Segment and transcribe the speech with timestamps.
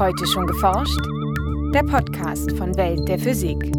[0.00, 0.98] Heute schon geforscht?
[1.74, 3.70] Der Podcast von Welt der Physik.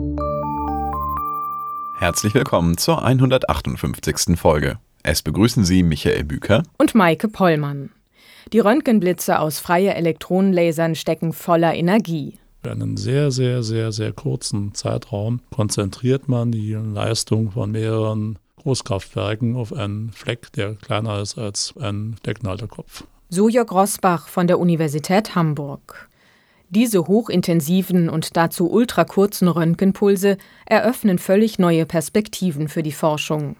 [1.97, 4.39] Herzlich willkommen zur 158.
[4.39, 4.78] Folge.
[5.01, 7.89] Es begrüßen Sie Michael Büker und Maike Pollmann.
[8.53, 12.38] Die Röntgenblitze aus freie Elektronenlasern stecken voller Energie.
[12.62, 19.55] Für einen sehr, sehr, sehr, sehr kurzen Zeitraum konzentriert man die Leistung von mehreren Großkraftwerken
[19.55, 23.05] auf einen Fleck, der kleiner ist als ein Stecknadelkopf.
[23.31, 26.11] So Jörg Rosbach von der Universität Hamburg.
[26.73, 33.57] Diese hochintensiven und dazu ultrakurzen Röntgenpulse eröffnen völlig neue Perspektiven für die Forschung.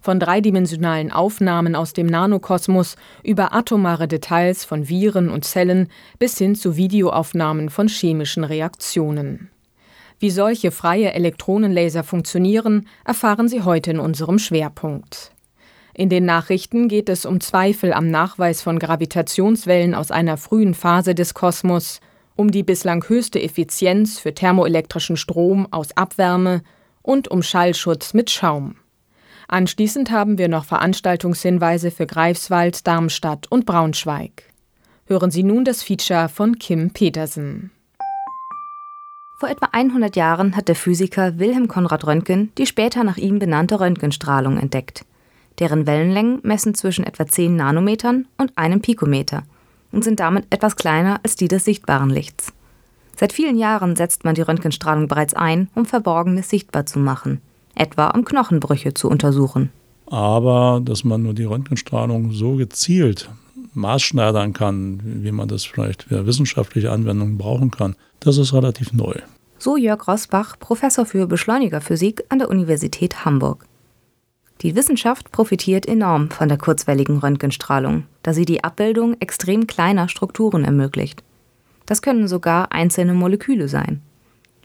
[0.00, 2.94] Von dreidimensionalen Aufnahmen aus dem Nanokosmos
[3.24, 5.88] über atomare Details von Viren und Zellen
[6.20, 9.50] bis hin zu Videoaufnahmen von chemischen Reaktionen.
[10.20, 15.32] Wie solche freie Elektronenlaser funktionieren, erfahren Sie heute in unserem Schwerpunkt.
[15.92, 21.16] In den Nachrichten geht es um Zweifel am Nachweis von Gravitationswellen aus einer frühen Phase
[21.16, 22.00] des Kosmos,
[22.36, 26.62] um die bislang höchste Effizienz für thermoelektrischen Strom aus Abwärme
[27.02, 28.76] und um Schallschutz mit Schaum.
[29.46, 34.44] Anschließend haben wir noch Veranstaltungshinweise für Greifswald, Darmstadt und Braunschweig.
[35.06, 37.70] Hören Sie nun das Feature von Kim Petersen.
[39.38, 43.80] Vor etwa 100 Jahren hat der Physiker Wilhelm Konrad Röntgen die später nach ihm benannte
[43.80, 45.04] Röntgenstrahlung entdeckt.
[45.58, 49.44] Deren Wellenlängen messen zwischen etwa 10 Nanometern und einem Pikometer
[49.94, 52.52] und sind damit etwas kleiner als die des sichtbaren Lichts.
[53.16, 57.40] Seit vielen Jahren setzt man die Röntgenstrahlung bereits ein, um Verborgenes sichtbar zu machen,
[57.74, 59.70] etwa um Knochenbrüche zu untersuchen.
[60.06, 63.30] Aber dass man nur die Röntgenstrahlung so gezielt
[63.72, 69.14] maßschneidern kann, wie man das vielleicht für wissenschaftliche Anwendungen brauchen kann, das ist relativ neu.
[69.58, 73.66] So Jörg Rosbach, Professor für Beschleunigerphysik an der Universität Hamburg.
[74.60, 80.64] Die Wissenschaft profitiert enorm von der kurzwelligen Röntgenstrahlung, da sie die Abbildung extrem kleiner Strukturen
[80.64, 81.22] ermöglicht.
[81.86, 84.00] Das können sogar einzelne Moleküle sein.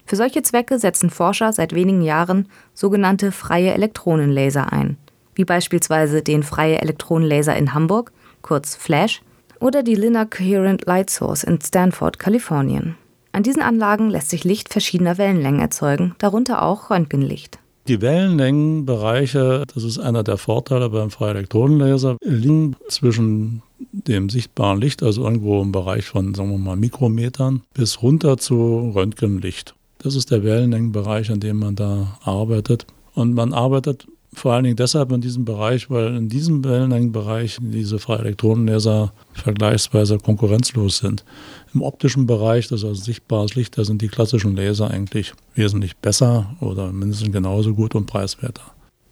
[0.06, 4.96] Für solche Zwecke setzen Forscher seit wenigen Jahren sogenannte freie Elektronenlaser ein,
[5.34, 9.22] wie beispielsweise den freie Elektronenlaser in Hamburg, kurz FLASH,
[9.60, 12.96] oder die Linear Coherent Light Source in Stanford, Kalifornien.
[13.32, 17.58] An diesen Anlagen lässt sich Licht verschiedener Wellenlängen erzeugen, darunter auch Röntgenlicht.
[17.88, 25.24] Die Wellenlängenbereiche, das ist einer der Vorteile beim Freielektronenlaser, liegen zwischen dem sichtbaren Licht, also
[25.24, 29.74] irgendwo im Bereich von, sagen wir mal, Mikrometern, bis runter zu Röntgenlicht.
[29.98, 32.86] Das ist der Wellenlängenbereich, an dem man da arbeitet.
[33.14, 37.98] Und man arbeitet vor allen Dingen deshalb in diesem Bereich, weil in diesem Wellenlängenbereich diese
[37.98, 41.24] Freielektronenlaser vergleichsweise konkurrenzlos sind.
[41.74, 45.96] Im optischen Bereich, das ist also sichtbares Licht, da sind die klassischen Laser eigentlich wesentlich
[45.96, 48.62] besser oder mindestens genauso gut und preiswerter.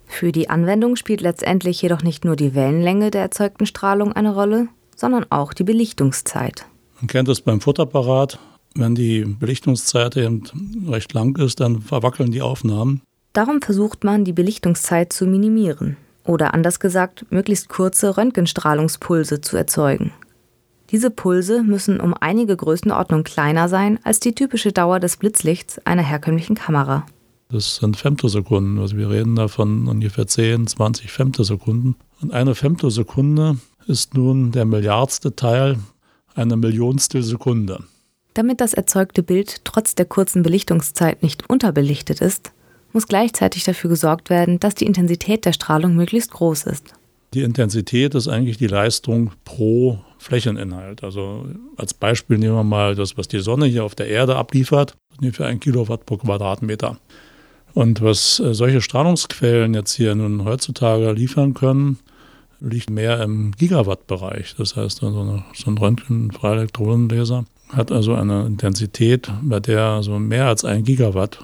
[0.07, 4.69] Für die Anwendung spielt letztendlich jedoch nicht nur die Wellenlänge der erzeugten Strahlung eine Rolle,
[4.97, 6.65] sondern auch die Belichtungszeit.
[7.01, 8.39] Man kennt es beim Fotoapparat.
[8.75, 10.43] Wenn die Belichtungszeit eben
[10.89, 13.03] recht lang ist, dann verwackeln die Aufnahmen.
[13.39, 20.13] Darum versucht man, die Belichtungszeit zu minimieren oder anders gesagt, möglichst kurze Röntgenstrahlungspulse zu erzeugen.
[20.91, 26.03] Diese Pulse müssen um einige Größenordnung kleiner sein als die typische Dauer des Blitzlichts einer
[26.03, 27.07] herkömmlichen Kamera.
[27.49, 31.95] Das sind Femtosekunden, also wir reden da von ungefähr 10, 20 Femtosekunden.
[32.21, 35.79] Und eine Femtosekunde ist nun der milliardste Teil
[36.35, 37.85] einer Millionstel Sekunde.
[38.35, 42.51] Damit das erzeugte Bild trotz der kurzen Belichtungszeit nicht unterbelichtet ist,
[42.93, 46.95] muss gleichzeitig dafür gesorgt werden, dass die Intensität der Strahlung möglichst groß ist.
[47.35, 51.05] Die Intensität ist eigentlich die Leistung pro Flächeninhalt.
[51.05, 51.47] Also
[51.77, 55.47] als Beispiel nehmen wir mal das, was die Sonne hier auf der Erde abliefert, ungefähr
[55.47, 56.97] ein Kilowatt pro Quadratmeter.
[57.75, 61.99] Und was äh, solche Strahlungsquellen jetzt hier nun heutzutage liefern können,
[62.61, 64.55] liegt mehr im Gigawatt-Bereich.
[64.57, 70.65] Das heißt, also so ein Röntgen-Freielektronenlaser hat also eine Intensität, bei der so mehr als
[70.65, 71.39] ein Gigawatt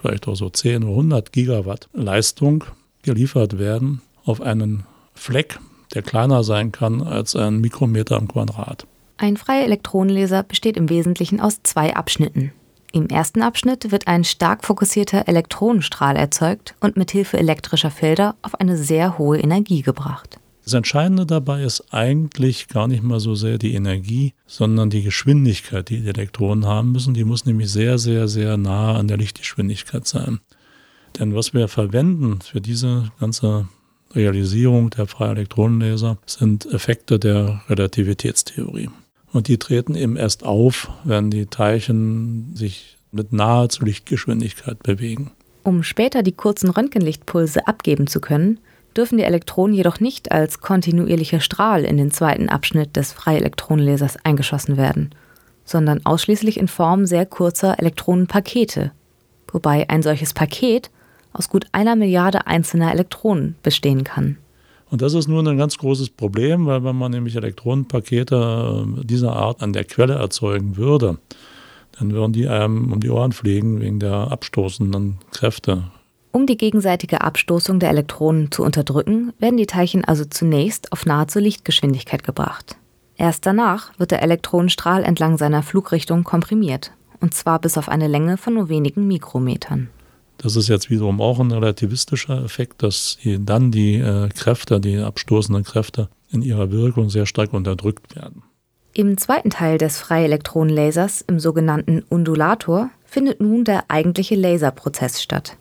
[0.00, 2.64] vielleicht auch so 10 oder 100 Gigawatt Leistung
[3.02, 4.84] geliefert werden auf einen
[5.14, 5.58] Fleck,
[5.94, 8.86] der kleiner sein kann als ein Mikrometer im Quadrat.
[9.18, 12.52] Ein freier Elektronenlaser besteht im Wesentlichen aus zwei Abschnitten.
[12.92, 18.76] Im ersten Abschnitt wird ein stark fokussierter Elektronenstrahl erzeugt und mithilfe elektrischer Felder auf eine
[18.76, 20.39] sehr hohe Energie gebracht.
[20.70, 25.88] Das Entscheidende dabei ist eigentlich gar nicht mal so sehr die Energie, sondern die Geschwindigkeit,
[25.88, 27.12] die die Elektronen haben müssen.
[27.12, 30.38] Die muss nämlich sehr, sehr, sehr nah an der Lichtgeschwindigkeit sein.
[31.18, 33.66] Denn was wir verwenden für diese ganze
[34.14, 38.90] Realisierung der freien Elektronenlaser sind Effekte der Relativitätstheorie.
[39.32, 45.32] Und die treten eben erst auf, wenn die Teilchen sich mit nahezu Lichtgeschwindigkeit bewegen.
[45.64, 48.60] Um später die kurzen Röntgenlichtpulse abgeben zu können,
[48.96, 54.76] dürfen die Elektronen jedoch nicht als kontinuierlicher Strahl in den zweiten Abschnitt des Freielektronenlasers eingeschossen
[54.76, 55.10] werden,
[55.64, 58.92] sondern ausschließlich in Form sehr kurzer Elektronenpakete,
[59.52, 60.90] wobei ein solches Paket
[61.32, 64.36] aus gut einer Milliarde einzelner Elektronen bestehen kann.
[64.90, 69.34] Und das ist nun ein ganz großes Problem, weil wenn man nämlich Elektronenpakete äh, dieser
[69.34, 71.18] Art an der Quelle erzeugen würde,
[71.98, 75.84] dann würden die einem um die Ohren fliegen wegen der abstoßenden Kräfte.
[76.32, 81.40] Um die gegenseitige Abstoßung der Elektronen zu unterdrücken, werden die Teilchen also zunächst auf nahezu
[81.40, 82.76] Lichtgeschwindigkeit gebracht.
[83.16, 88.36] Erst danach wird der Elektronenstrahl entlang seiner Flugrichtung komprimiert, und zwar bis auf eine Länge
[88.36, 89.90] von nur wenigen Mikrometern.
[90.38, 95.64] Das ist jetzt wiederum auch ein relativistischer Effekt, dass dann die äh, Kräfte, die abstoßenden
[95.64, 98.42] Kräfte in ihrer Wirkung sehr stark unterdrückt werden.
[98.94, 105.56] Im zweiten Teil des Freielektronenlasers, im sogenannten Undulator, findet nun der eigentliche Laserprozess statt.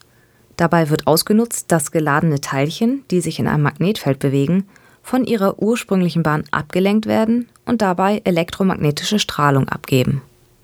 [0.60, 4.66] Dabei wird ausgenutzt, dass geladene Teilchen, die sich in einem Magnetfeld bewegen,
[5.02, 10.22] von ihrer ursprünglichen Bahn abgelenkt werden und dabei elektromagnetische Strahlung abgeben.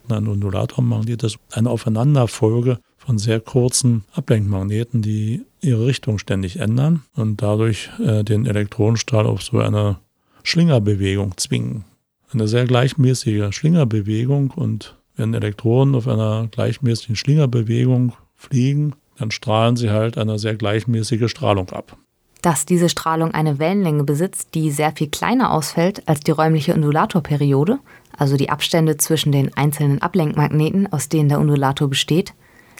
[0.10, 7.42] Ein Undulatormagnet ist eine Aufeinanderfolge von sehr kurzen Ablenkmagneten, die ihre Richtung ständig ändern und
[7.42, 9.96] dadurch äh, den Elektronenstrahl auf so eine
[10.44, 11.86] Schlingerbewegung zwingen.
[12.34, 19.90] Eine sehr gleichmäßige Schlingerbewegung und wenn Elektronen auf einer gleichmäßigen Schlingerbewegung fliegen, dann strahlen sie
[19.90, 21.98] halt eine sehr gleichmäßige Strahlung ab.
[22.42, 27.80] Dass diese Strahlung eine Wellenlänge besitzt, die sehr viel kleiner ausfällt als die räumliche Undulatorperiode,
[28.18, 32.34] also die Abstände zwischen den einzelnen Ablenkmagneten, aus denen der Undulator besteht,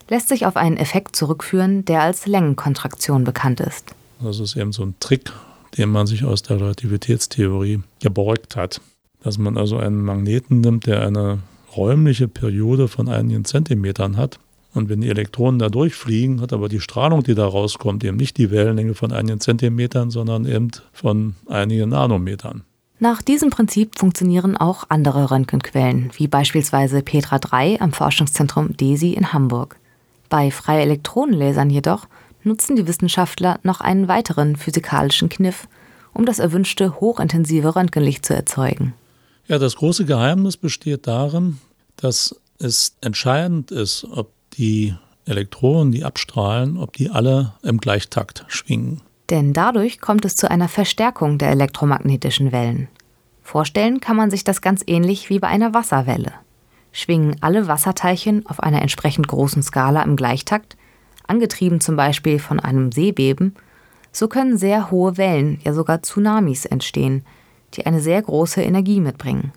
[0.08, 3.96] lässt sich auf einen Effekt zurückführen, der als Längenkontraktion bekannt ist.
[4.22, 5.32] Das ist eben so ein Trick,
[5.78, 8.82] den man sich aus der Relativitätstheorie gebeugt hat.
[9.24, 11.40] Dass man also einen Magneten nimmt, der eine
[11.76, 14.40] räumliche Periode von einigen Zentimetern hat.
[14.76, 18.38] Und wenn die Elektronen da durchfliegen, hat aber die Strahlung, die da rauskommt, eben nicht
[18.38, 22.64] die Wellenlänge von einigen Zentimetern, sondern eben von einigen Nanometern.
[23.00, 29.34] Nach diesem Prinzip funktionieren auch andere Röntgenquellen, wie beispielsweise Petra 3 am Forschungszentrum DESI in
[29.34, 29.78] Hamburg.
[30.30, 32.08] Bei Freielektronenlasern jedoch
[32.44, 35.68] nutzen die Wissenschaftler noch einen weiteren physikalischen Kniff,
[36.14, 38.94] um das erwünschte hochintensive Röntgenlicht zu erzeugen.
[39.48, 41.60] Ja, das große Geheimnis besteht darin,
[41.98, 49.02] dass es entscheidend ist, ob die Elektronen, die abstrahlen, ob die alle im Gleichtakt schwingen.
[49.30, 52.88] Denn dadurch kommt es zu einer Verstärkung der elektromagnetischen Wellen.
[53.42, 56.34] Vorstellen kann man sich das ganz ähnlich wie bei einer Wasserwelle
[56.96, 60.78] schwingen alle Wasserteilchen auf einer entsprechend großen Skala im Gleichtakt,
[61.28, 63.56] angetrieben zum Beispiel von einem Seebeben,
[64.14, 67.26] so können sehr hohe Wellen, ja sogar Tsunamis entstehen,
[67.74, 69.52] die eine sehr große Energie mitbringen.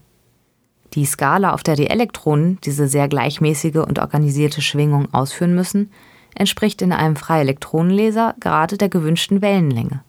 [0.95, 5.91] Die Skala, auf der die Elektronen diese sehr gleichmäßige und organisierte Schwingung ausführen müssen,
[6.35, 10.03] entspricht in einem Freielektronenlaser gerade der gewünschten Wellenlänge,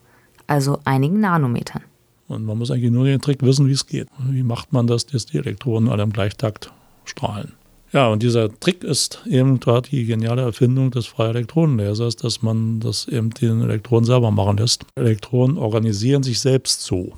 [0.48, 1.82] also einigen Nanometern.
[2.28, 4.08] Und man muss eigentlich nur den Trick wissen, wie es geht.
[4.30, 6.72] Wie macht man das, dass die Elektronen alle im Gleichtakt
[7.10, 7.54] strahlen.
[7.92, 13.08] Ja, und dieser Trick ist eben gerade die geniale Erfindung des Freielektronenlasers, dass man das
[13.08, 14.86] eben den Elektronen selber machen lässt.
[14.96, 17.14] Elektronen organisieren sich selbst so.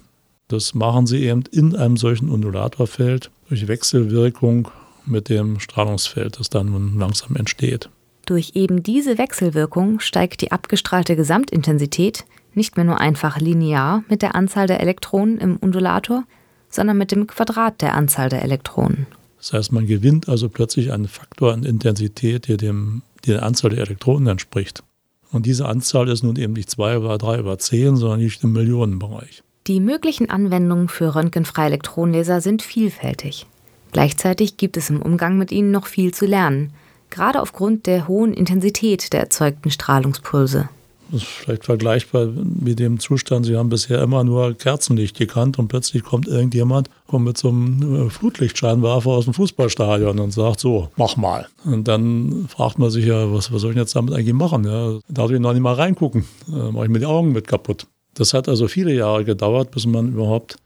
[0.51, 4.67] Das machen sie eben in einem solchen Undulatorfeld durch Wechselwirkung
[5.05, 7.89] mit dem Strahlungsfeld, das dann nun langsam entsteht.
[8.25, 14.35] Durch eben diese Wechselwirkung steigt die abgestrahlte Gesamtintensität nicht mehr nur einfach linear mit der
[14.35, 16.25] Anzahl der Elektronen im Undulator,
[16.69, 19.07] sondern mit dem Quadrat der Anzahl der Elektronen.
[19.37, 23.85] Das heißt, man gewinnt also plötzlich einen Faktor an Intensität, der, dem, der Anzahl der
[23.85, 24.83] Elektronen entspricht.
[25.31, 28.51] Und diese Anzahl ist nun eben nicht zwei oder drei über zehn, sondern nicht im
[28.51, 29.43] Millionenbereich.
[29.67, 33.45] Die möglichen Anwendungen für röntgenfreie Elektronenlaser sind vielfältig.
[33.91, 36.73] Gleichzeitig gibt es im Umgang mit ihnen noch viel zu lernen,
[37.11, 40.69] gerade aufgrund der hohen Intensität der erzeugten Strahlungspulse.
[41.11, 45.67] Das ist vielleicht vergleichbar mit dem Zustand, Sie haben bisher immer nur Kerzenlicht gekannt und
[45.67, 50.87] plötzlich kommt irgendjemand kommt mit so einem äh, Flutlichtscheinwerfer aus dem Fußballstadion und sagt so,
[50.95, 51.47] mach mal.
[51.65, 54.63] Und dann fragt man sich ja, was, was soll ich jetzt damit eigentlich machen?
[54.63, 57.85] Ja, darf ich noch nicht mal reingucken, äh, mache ich mir die Augen mit kaputt.
[58.13, 60.57] Das hat also viele Jahre gedauert, bis man überhaupt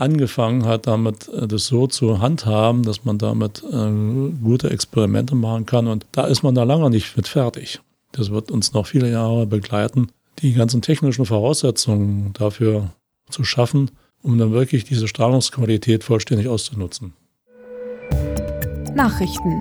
[0.00, 3.90] angefangen hat, damit äh, das so zu handhaben, dass man damit äh,
[4.42, 5.86] gute Experimente machen kann.
[5.86, 7.80] Und da ist man da lange nicht mit fertig.
[8.12, 10.08] Das wird uns noch viele Jahre begleiten,
[10.40, 12.90] die ganzen technischen Voraussetzungen dafür
[13.28, 13.90] zu schaffen,
[14.22, 17.12] um dann wirklich diese Strahlungsqualität vollständig auszunutzen.
[18.94, 19.60] Nachrichten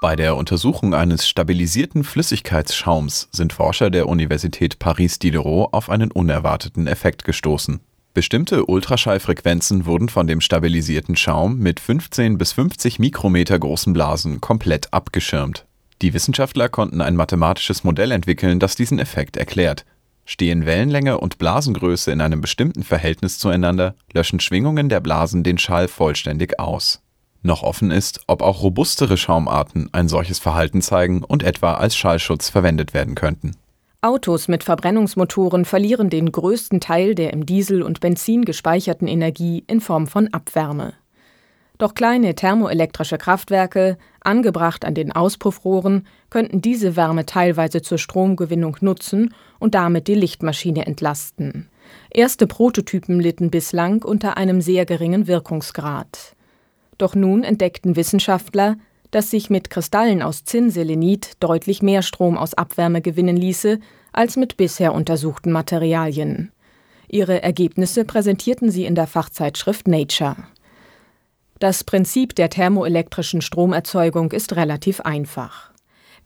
[0.00, 7.24] bei der Untersuchung eines stabilisierten Flüssigkeitsschaums sind Forscher der Universität Paris-Diderot auf einen unerwarteten Effekt
[7.24, 7.80] gestoßen.
[8.14, 14.92] Bestimmte Ultraschallfrequenzen wurden von dem stabilisierten Schaum mit 15 bis 50 Mikrometer großen Blasen komplett
[14.92, 15.66] abgeschirmt.
[16.00, 19.84] Die Wissenschaftler konnten ein mathematisches Modell entwickeln, das diesen Effekt erklärt.
[20.24, 25.88] Stehen Wellenlänge und Blasengröße in einem bestimmten Verhältnis zueinander, löschen Schwingungen der Blasen den Schall
[25.88, 27.02] vollständig aus.
[27.42, 32.50] Noch offen ist, ob auch robustere Schaumarten ein solches Verhalten zeigen und etwa als Schallschutz
[32.50, 33.56] verwendet werden könnten.
[34.02, 39.80] Autos mit Verbrennungsmotoren verlieren den größten Teil der im Diesel und Benzin gespeicherten Energie in
[39.80, 40.94] Form von Abwärme.
[41.76, 49.34] Doch kleine thermoelektrische Kraftwerke, angebracht an den Auspuffrohren, könnten diese Wärme teilweise zur Stromgewinnung nutzen
[49.58, 51.70] und damit die Lichtmaschine entlasten.
[52.10, 56.36] Erste Prototypen litten bislang unter einem sehr geringen Wirkungsgrad.
[57.00, 58.76] Doch nun entdeckten Wissenschaftler,
[59.10, 63.78] dass sich mit Kristallen aus Zinnselenit deutlich mehr Strom aus Abwärme gewinnen ließe
[64.12, 66.52] als mit bisher untersuchten Materialien.
[67.08, 70.36] Ihre Ergebnisse präsentierten sie in der Fachzeitschrift Nature.
[71.58, 75.70] Das Prinzip der thermoelektrischen Stromerzeugung ist relativ einfach.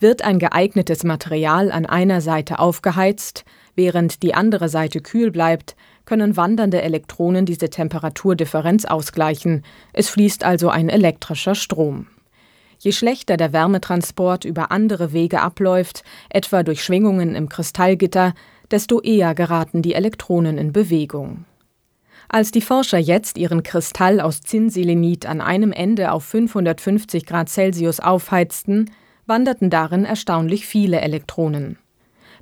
[0.01, 3.45] Wird ein geeignetes Material an einer Seite aufgeheizt,
[3.77, 10.69] während die andere Seite kühl bleibt, können wandernde Elektronen diese Temperaturdifferenz ausgleichen, es fließt also
[10.69, 12.07] ein elektrischer Strom.
[12.79, 18.35] Je schlechter der Wärmetransport über andere Wege abläuft, etwa durch Schwingungen im Kristallgitter,
[18.71, 21.45] desto eher geraten die Elektronen in Bewegung.
[22.29, 28.01] Als die Forscher jetzt ihren Kristall aus Zinnselenit an einem Ende auf 550 Grad Celsius
[28.01, 28.91] aufheizten,
[29.27, 31.79] wanderten darin erstaunlich viele Elektronen.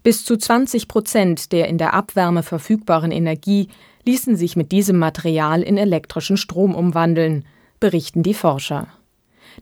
[0.02, 3.68] Bis zu 20 Prozent der in der Abwärme verfügbaren Energie
[4.04, 7.44] ließen sich mit diesem Material in elektrischen Strom umwandeln,
[7.78, 8.88] berichten die Forscher.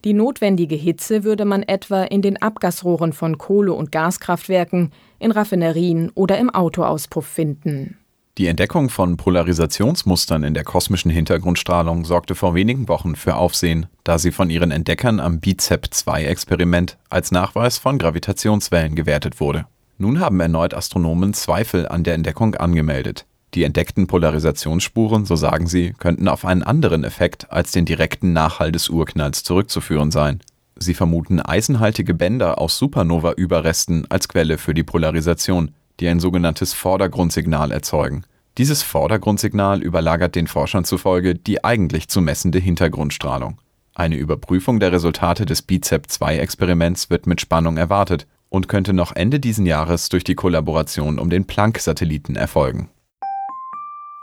[0.03, 6.11] Die notwendige Hitze würde man etwa in den Abgasrohren von Kohle- und Gaskraftwerken, in Raffinerien
[6.15, 7.97] oder im Autoauspuff finden.
[8.37, 14.17] Die Entdeckung von Polarisationsmustern in der kosmischen Hintergrundstrahlung sorgte vor wenigen Wochen für Aufsehen, da
[14.17, 19.65] sie von ihren Entdeckern am BICEP-2-Experiment als Nachweis von Gravitationswellen gewertet wurde.
[20.01, 23.27] Nun haben erneut Astronomen Zweifel an der Entdeckung angemeldet.
[23.53, 28.71] Die entdeckten Polarisationsspuren, so sagen sie, könnten auf einen anderen Effekt als den direkten Nachhall
[28.71, 30.39] des Urknalls zurückzuführen sein.
[30.75, 37.71] Sie vermuten eisenhaltige Bänder aus Supernova-Überresten als Quelle für die Polarisation, die ein sogenanntes Vordergrundsignal
[37.71, 38.23] erzeugen.
[38.57, 43.59] Dieses Vordergrundsignal überlagert den Forschern zufolge die eigentlich zu messende Hintergrundstrahlung.
[43.93, 49.65] Eine Überprüfung der Resultate des BICEP-2-Experiments wird mit Spannung erwartet und könnte noch Ende diesen
[49.65, 52.89] Jahres durch die Kollaboration um den Planck-Satelliten erfolgen.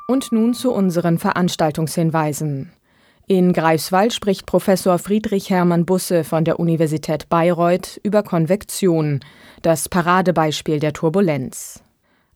[0.06, 2.70] Und nun zu unseren Veranstaltungshinweisen.
[3.26, 9.20] In Greifswald spricht Professor Friedrich Hermann Busse von der Universität Bayreuth über Konvektion,
[9.62, 11.82] das Paradebeispiel der Turbulenz.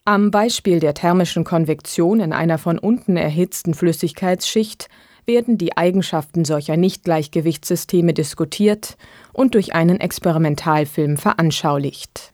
[0.04, 4.88] Am Beispiel der thermischen Konvektion in einer von unten erhitzten Flüssigkeitsschicht
[5.26, 8.96] werden die Eigenschaften solcher Nichtgleichgewichtssysteme diskutiert
[9.32, 12.32] und durch einen Experimentalfilm veranschaulicht.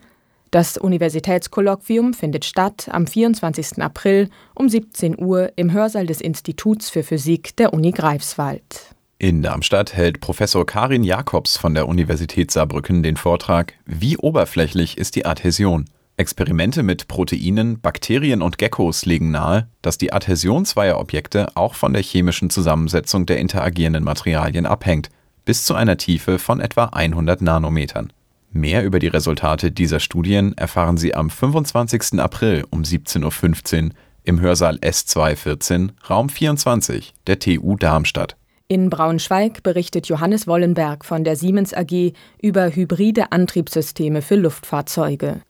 [0.51, 3.83] Das Universitätskolloquium findet statt am 24.
[3.83, 8.95] April um 17 Uhr im Hörsaal des Instituts für Physik der Uni Greifswald.
[9.19, 15.17] In Darmstadt hält Professor Karin Jakobs von der Universität Saarbrücken den Vortrag Wie oberflächlich ist
[15.17, 15.87] die Adhäsion?
[16.19, 21.93] Experimente mit Proteinen, Bakterien und Geckos legen nahe, dass die Adhäsion zweier Objekte auch von
[21.93, 25.11] der chemischen Zusammensetzung der interagierenden Materialien abhängt,
[25.45, 28.13] bis zu einer Tiefe von etwa 100 Nanometern.
[28.51, 32.19] Mehr über die Resultate dieser Studien erfahren Sie am 25.
[32.19, 33.91] April um 17.15 Uhr
[34.25, 38.37] im Hörsaal S214, Raum 24 der TU Darmstadt.
[38.67, 45.43] In Braunschweig berichtet Johannes Wollenberg von der Siemens AG über hybride Antriebssysteme für Luftfahrzeuge.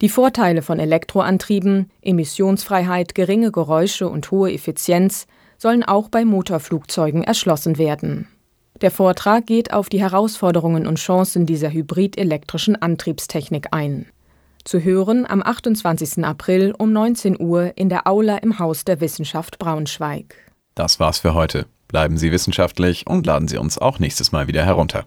[0.00, 5.26] Die Vorteile von Elektroantrieben, Emissionsfreiheit, geringe Geräusche und hohe Effizienz
[5.56, 8.28] sollen auch bei Motorflugzeugen erschlossen werden.
[8.80, 14.06] Der Vortrag geht auf die Herausforderungen und Chancen dieser hybrid-elektrischen Antriebstechnik ein.
[14.64, 16.24] Zu hören am 28.
[16.24, 20.36] April um 19 Uhr in der Aula im Haus der Wissenschaft Braunschweig.
[20.76, 21.66] Das war's für heute.
[21.88, 25.06] Bleiben Sie wissenschaftlich und laden Sie uns auch nächstes Mal wieder herunter.